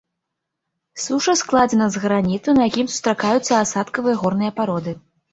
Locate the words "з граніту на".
1.95-2.63